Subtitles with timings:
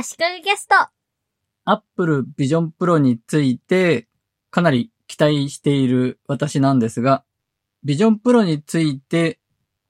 [0.00, 0.76] 足利ゲスト。
[1.64, 4.06] Apple Vision Pro について
[4.48, 7.24] かなり期待している私なんですが、
[7.84, 9.40] Vision Pro について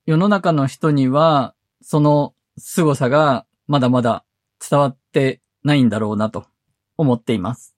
[0.07, 4.25] 世の中の人にはその凄さがまだまだ
[4.67, 6.47] 伝わってないんだろうなと
[6.97, 7.77] 思っています。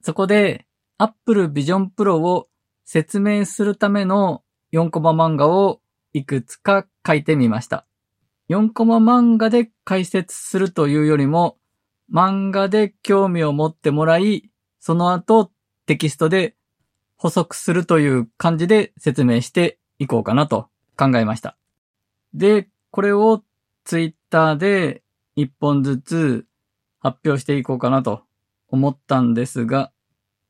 [0.00, 0.64] そこで
[0.96, 2.48] Apple Vision Pro を
[2.86, 5.82] 説明するための4コマ漫画を
[6.14, 7.87] いくつか書いてみました。
[8.48, 11.58] 4コマ漫画で解説するというよりも
[12.12, 14.50] 漫画で興味を持ってもらい、
[14.80, 15.50] その後
[15.86, 16.56] テキストで
[17.16, 21.58] 補足するという感じで説明していこうかなと考えました。
[22.32, 23.42] で、これを
[23.84, 25.02] ツイッターで
[25.36, 26.46] 一本ずつ
[27.00, 28.22] 発表していこうかなと
[28.68, 29.92] 思ったんですが、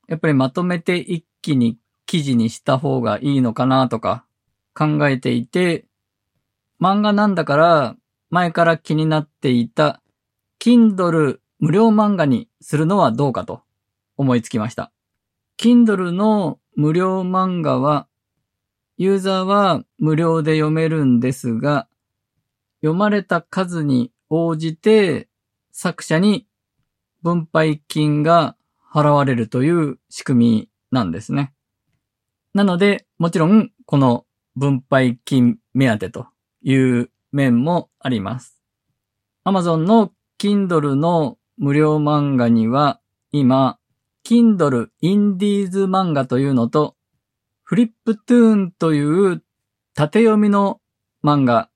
[0.07, 4.25] やっぱりまとめて一気に記事にした方がいいのかなとか
[4.75, 5.88] 考えていて、
[6.81, 7.97] 漫画なんだから
[8.31, 10.03] 前から気になっていた
[10.61, 13.63] Kindle 無料漫画にするのはどうかと
[14.17, 14.93] 思いつきました。
[15.59, 18.07] Kindle の無料漫画は、
[18.97, 21.89] ユーザーは無料で読めるんですが、
[22.81, 25.29] 読まれた数に応じて
[25.73, 26.47] 作者に
[27.23, 28.57] 分配金が
[28.93, 31.53] 払われるという仕組みなんですね。
[32.55, 36.29] なので、もちろんこの分配金目当てと
[36.63, 38.63] いう面もあります。
[39.45, 43.01] Amazon の Kindle の無料漫画には
[43.33, 43.79] 今、
[44.25, 46.97] Kindle インディーズ漫画というのと、
[47.63, 49.43] フリップトゥーンという
[49.95, 50.81] 縦読みの
[51.25, 51.71] 漫画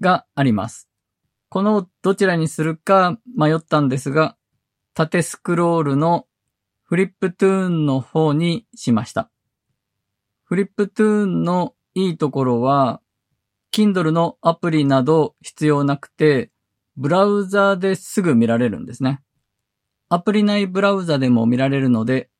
[0.00, 0.88] があります。
[1.48, 4.36] このどちらにするか迷ったんですが、
[4.94, 6.26] 縦スクロールの
[6.84, 9.30] フリップトゥーンの方にしました。
[10.44, 13.00] フリップトゥーンのいいところは、
[13.76, 16.50] Kindle のアプリなど必要なくて、
[16.96, 19.20] ブラウザですぐ見られるんですね。
[20.08, 22.30] アプリ内ブラウザでも見られるので、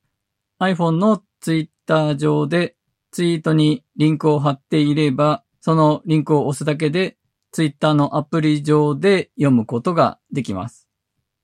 [0.59, 2.75] iPhone の Twitter 上で
[3.11, 7.19] ツイートにリンクを貼っていれば、そのリンクを押すだけで
[7.51, 10.89] Twitter のアプリ上で読むことができます。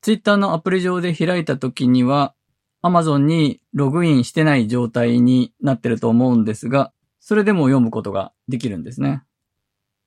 [0.01, 2.33] Twitter のアプリ上で開いた時には、
[2.81, 9.23] Amazon にログインしてない状態になってると思うんですが、それでも読むことができるんですね。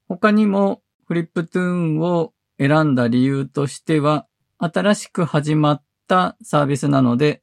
[0.09, 4.27] 他にもフリップトゥーンを選んだ理由としては、
[4.59, 7.43] 新しく始まったサービスなので、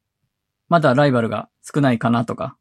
[0.69, 2.57] まだライバルが少ないかなとか、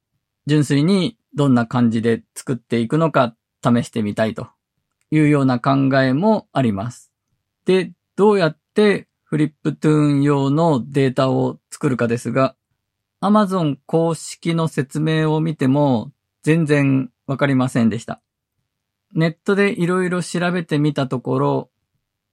[0.46, 4.48] 純粋にどんな感じで作っていくのか試してみたいと
[5.10, 7.12] いうような考えもあります。
[7.64, 12.56] で、どうやってフリップトゥーン用のデータを作るかですが、
[13.22, 18.20] Amazon 公式の説明を見ても全然わかりませんでした。
[19.14, 21.70] ネットでいろいろ調べてみたところ、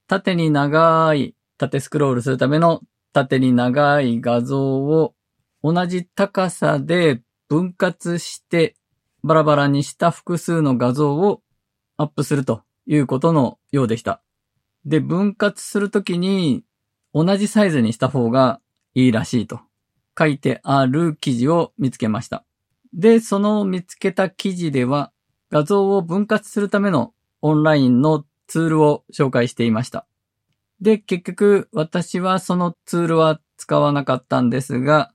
[0.06, 2.80] 縦に長い縦スクロールするための
[3.12, 5.14] 縦に長い画像を
[5.62, 8.76] 同じ高さで分割して
[9.22, 11.42] バラバラにした複数の画像を
[11.96, 14.22] アップするということのようでした。
[14.86, 16.64] で、分割するときに
[17.12, 18.60] 同じサイズにした方が
[18.94, 19.60] いいらしいと
[20.18, 22.44] 書いてある記事を見つけました。
[22.94, 25.12] で、その見つけた記事では
[25.50, 27.12] 画像を分割するための
[27.42, 30.06] オンラインのツールを紹介していました。
[30.80, 35.12] で、結局私はそのツールは使わなかったんですが、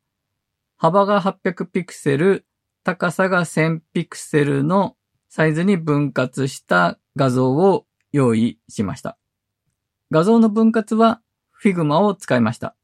[0.77, 2.45] 幅が800ピクセル、
[2.83, 4.95] 高さが1000ピクセルの
[5.29, 9.17] サイズに分割した画像を用意しました。
[10.11, 11.21] 画像の分割は
[11.63, 12.75] Figma を使いました。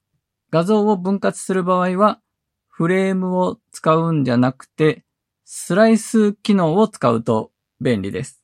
[0.49, 2.19] 画像を分割する場合は
[2.67, 5.05] フレームを使うんじゃなくて
[5.53, 7.51] スライス機能を使うと
[7.81, 8.41] 便利です。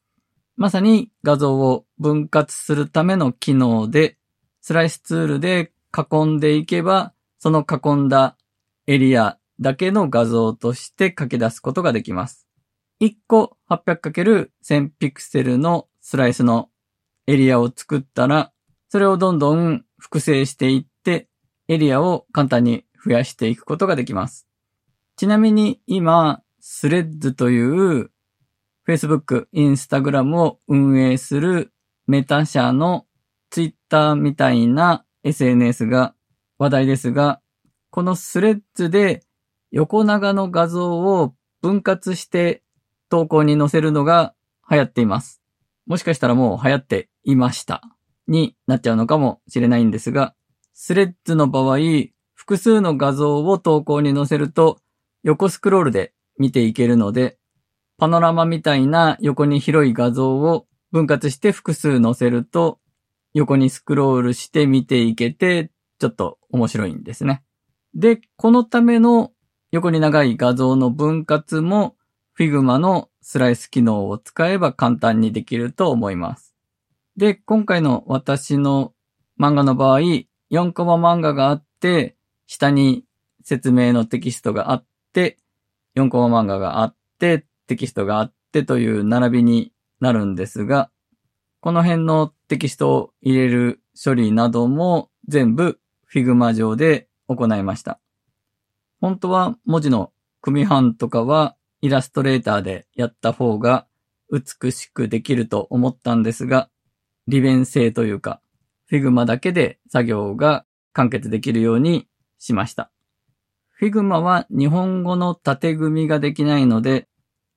[0.58, 4.18] まさに画像を分割するための機能で
[4.60, 8.36] スライスツールで囲んでいけばその囲んだ
[8.88, 12.46] エリアだけの画像として書き出すことができます。
[13.00, 16.68] 1個 800×1000 ピクセルのスライスの
[17.26, 18.52] エリアを作ったら、
[18.90, 21.30] それをどんどん複製していって、
[21.70, 24.46] エリアを簡単に増やしていくことができます。
[25.16, 28.12] ちなみに今、スレッズという
[28.86, 31.72] Facebook、Instagram を運営する
[32.08, 33.06] メタ社の
[33.50, 36.14] Twitter みたいな SNS が
[36.58, 37.40] 話題ですが、
[37.90, 39.24] このスレッズで
[39.72, 42.64] 横長の画像を分割して
[43.10, 44.36] 投稿に載せるのが
[44.70, 45.42] 流行っています。
[45.86, 47.82] もしかしたらもう流行っていました
[48.28, 50.36] になっちゃうのかもしれないんですが、
[50.74, 51.78] スレッズの場合、
[52.34, 54.80] 複数の画像を投稿に載せると
[55.24, 57.38] 横スクロールで見ていけるので、
[57.98, 62.80] パノラマみたいな横に広い画像を分割して複数載せると
[63.34, 67.44] 横にスクロールして見ていけてちょっと面白いんですね。
[67.94, 69.32] で、このための
[69.72, 71.96] 横に長い画像の分割も
[72.38, 76.56] Figma のスライス機能を使えば簡単にできると思います。
[77.18, 78.94] で、今回の私の
[79.40, 80.00] 漫画の場合、
[80.52, 83.06] 4コマ漫画があって、下に
[83.44, 85.38] 説明のテキストがあって、
[85.98, 90.92] 4コマ漫画があって、テキストがあってという並びになるんですが、
[91.60, 95.80] この辺のテキストを入れる処理なども全部
[96.14, 98.00] Figma 上で行いました。
[99.02, 100.12] 本当は文字の
[100.42, 103.88] 組版とかはイラストレーターでやった方が
[104.32, 106.70] 美しくできると思ったんですが、
[107.28, 108.40] 利便性というか、
[108.90, 112.08] Figma だけで作業が完結できるように
[112.38, 112.92] しました。
[113.80, 117.08] Figma は日本語の縦組みができないので、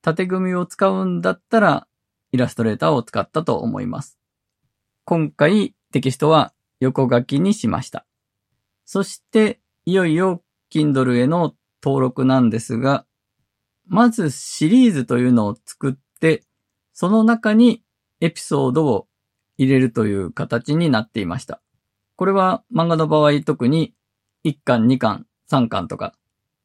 [0.03, 1.87] 縦組みを使うんだったら
[2.31, 4.19] イラストレーターを使ったと思います。
[5.03, 8.05] 今回テキストは横書きにしました。
[8.85, 13.05] そして、いよいよ Kindle への登録なんですが、
[13.87, 16.43] まずシリーズというのを作って、
[16.93, 17.83] その中に
[18.19, 19.07] エピソードを
[19.57, 21.61] 入れるという形になっていました。
[22.15, 23.95] これは漫画の場合特に
[24.43, 26.13] 1巻、2巻、3巻とか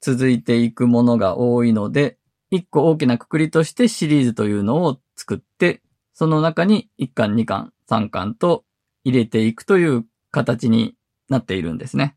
[0.01, 2.19] 続いていくものが多いので、
[2.53, 5.83] 1個大きなくくりとしてシリーズというのを作って、
[6.15, 8.65] その中に1巻、2巻、3巻と
[9.05, 10.95] 入れていくという形に
[11.29, 12.17] なっているんですね。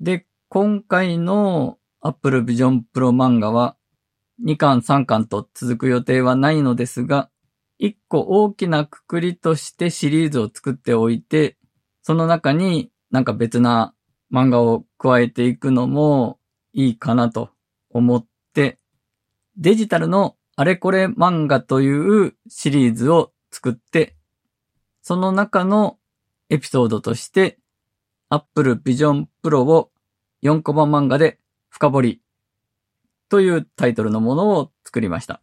[0.00, 3.76] で、今回の Apple Vision Pro 漫画は
[4.44, 7.30] 2巻3巻と続く予定はないのですが、
[7.80, 11.56] 1個大きなくくりとしてシリーズを作っておいて、
[12.02, 13.93] その中になんか別な
[14.34, 16.40] 漫画を加えていくのも
[16.72, 17.50] いいかなと
[17.90, 18.80] 思って、
[19.56, 24.16] デジタルのあれこれ漫画というシリーズを作って、
[25.02, 25.98] その中の
[26.50, 27.60] エピソードとして
[28.28, 29.92] Apple Vision Pro を
[30.42, 31.38] 4コマ漫画で
[31.68, 32.20] 深掘り
[33.28, 35.40] というタイトルのものを作りました。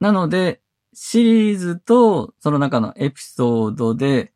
[0.00, 0.62] なので、
[0.94, 4.32] シリーズとその中のエピソードで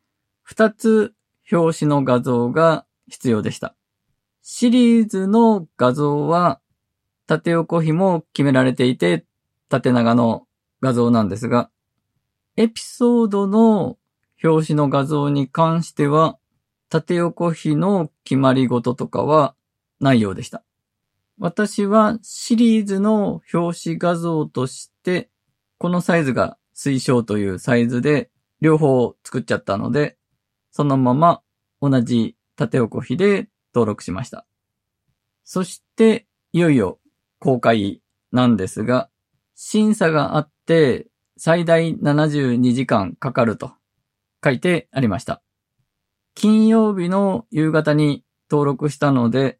[0.47, 1.13] 2つ
[1.51, 3.75] 表紙の画像が必要でした。
[4.41, 6.61] シリーズの画像は
[7.25, 9.25] 縦横比も決められていて
[9.69, 10.47] 縦長の
[10.81, 11.69] 画像なんですが、
[12.55, 13.97] エピソードの
[14.43, 16.37] 表紙の画像に関しては
[16.89, 19.55] 縦横比の決まり事とかは
[19.99, 20.63] ないようでした。
[21.39, 25.29] 私はシリーズの表紙画像として、
[25.77, 28.31] このサイズが推奨というサイズで
[28.61, 30.17] 両方作っちゃったので、
[30.71, 31.41] そのまま
[31.81, 34.45] 同じ縦横比で登録しました。
[35.45, 36.99] そして、いよいよ
[37.39, 38.01] 公開
[38.31, 39.09] なんですが、
[39.55, 41.07] 審査があって
[41.37, 43.71] 最大72時間かかると
[44.43, 45.41] 書いてありました。
[46.35, 49.59] 金曜日の夕方に登録したので、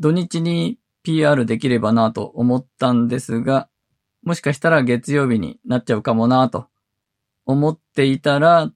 [0.00, 3.68] 土日に PR できればなと思ったんですが、
[4.22, 6.68] もしかしたら月曜日になっちゃうかもなと
[7.44, 8.70] 思っていたら、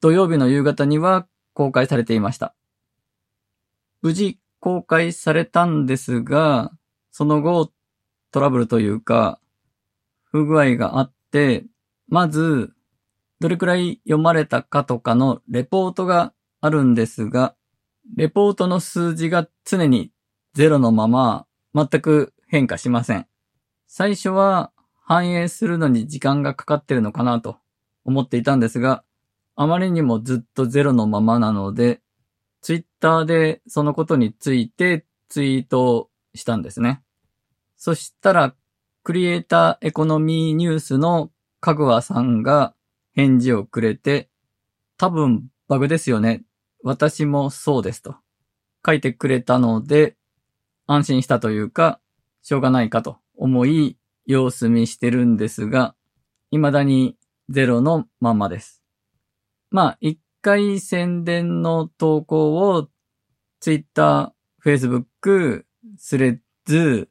[0.00, 2.54] 土曜日の夕方には公開されていました。
[4.00, 6.72] 無事公開されたんですが、
[7.10, 7.72] その後
[8.32, 9.38] トラブルというか、
[10.24, 11.66] 不具合があって、
[12.08, 12.72] まず、
[13.40, 17.54] どれくらい読まれたかとかのレポートがあるんですが、
[18.16, 20.12] レポートの数字が常に
[20.54, 23.26] ゼロのまま全く変化しません。
[23.86, 24.72] 最初は
[25.04, 27.58] 反映するのに時間がかかってるのかなと
[28.04, 29.04] 思っていたんですが、
[29.54, 32.00] あまりにもずっとゼロのままなので、
[32.60, 37.02] ツイッターでそのことについてツイートしたんですね。
[37.76, 38.54] そしたら、
[39.02, 41.30] クリエイターエコノミーニュースの
[41.60, 42.74] かぐわさんが
[43.14, 44.30] 返事をくれて、
[44.96, 46.44] 多分バグですよね。
[46.84, 48.16] 私もそうですと
[48.84, 50.16] 書いてくれたので、
[50.86, 52.00] 安心したというか、
[52.42, 55.94] しょうがないかと思い、様子見してるんですが、
[56.50, 57.16] 未だに
[57.48, 58.81] ゼロのままです。
[59.72, 62.88] まあ、一回宣伝の投稿を
[63.58, 65.64] Twitter、Facebook、
[65.96, 67.08] スレッズ、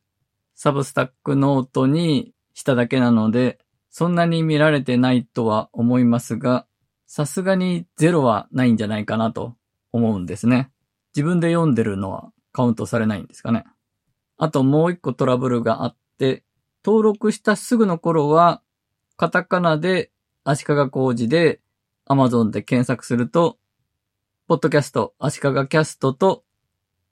[0.53, 3.57] サブスタックノートにしただけなので、
[3.89, 6.67] そんなに見られてないとは思いますが、
[7.07, 9.55] さすがにゼロはないんじゃないかなと
[9.91, 10.69] 思うんですね。
[11.15, 13.65] 自分で読んでるのはカウントされないんですかね。
[14.37, 16.43] あともう一個トラブルがあって、
[16.85, 18.61] 登録したすぐの頃は、
[19.17, 20.11] カタカナで
[20.43, 21.59] 足利工事で
[22.09, 23.57] Amazon で検索すると、
[24.47, 26.43] ポッドキャスト、足利キャストと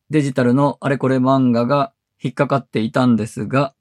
[0.09, 3.73] デジタルのあれこれ漫画が引っかかっていたんですが、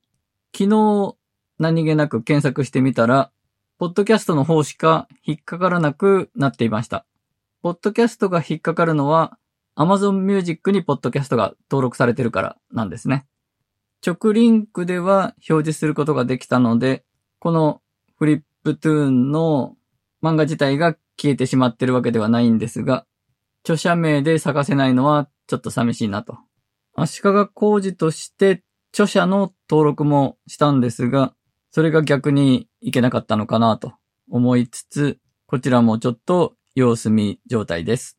[0.52, 1.16] 昨日
[1.58, 3.30] 何気なく検索してみたら、
[3.78, 7.06] ポッドキャストの方しか引っかからなくなっていました。
[7.62, 9.38] ポッドキャストが引っかかるのは
[9.76, 13.26] Amazon Music にポッドキャストが登録されてるからなんですね。
[14.04, 17.04] 直リンクでは表示することができたので、
[17.40, 17.80] この
[18.16, 19.76] フリップトゥーンの
[20.22, 23.06] 漫画自体が消えてしまってるわけではないんですが、
[23.62, 26.38] 著者名で探せないのはちょっと寂しいなと。
[26.94, 31.34] 足利工事として著者の登録もしたんですが、
[31.70, 33.92] それが逆にいけなかったのかなと
[34.30, 38.18] 思いつつ、こちらもちょっと様子見状態です。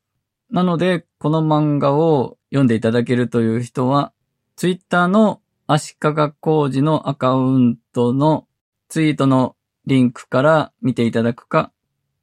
[0.52, 4.14] なので、この漫画を読んでいただけるという人は、
[4.56, 8.48] ツイッターの足利工事のアカウントの
[8.88, 11.72] ツイートのリンクから見ていただくか、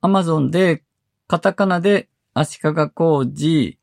[0.00, 0.84] アマゾンで
[1.26, 3.78] カタカナで足利工事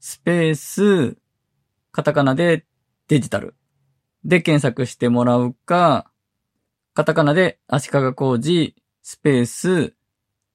[0.00, 1.16] スペース
[1.90, 2.66] カタカナで
[3.08, 3.54] デジタル
[4.24, 6.10] で検索してもらうか、
[6.94, 9.94] カタカナで足利工事スペース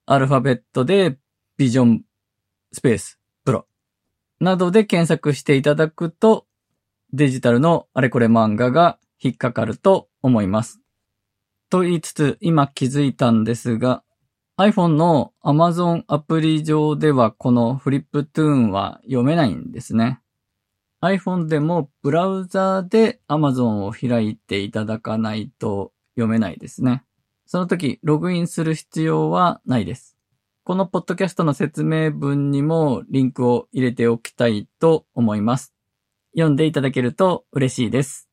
[0.06, 1.18] アルファベットで
[1.56, 2.02] ビジョン
[2.72, 3.66] スペースプロ
[4.40, 6.46] などで検索していただくと
[7.12, 10.80] デジタルのあれこれ漫画が引っかかると思います。
[11.68, 14.02] と言いつつ、今気づいたんですが、
[14.60, 20.20] iPhone の Amazon アプリ上ではこのフリップトゥーンは読めないんですね。
[21.00, 27.04] iPhone でもブラウザーで Amazon を開いていただかないと読めないですね。
[27.46, 30.18] その時、ログインする必要はないです。
[30.62, 35.72] このポッドキャストの説明文にもリンクを入れておきたいと思います。
[36.34, 38.28] 読んでいただけると嬉しいです。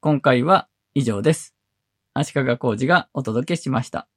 [0.00, 1.54] 今回は以上です。
[2.12, 4.08] 足利工事がお届けしました。